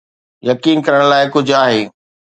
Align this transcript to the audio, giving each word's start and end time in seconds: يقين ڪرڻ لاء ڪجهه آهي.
يقين 0.49 0.81
ڪرڻ 0.87 1.01
لاء 1.11 1.31
ڪجهه 1.37 1.61
آهي. 1.63 1.81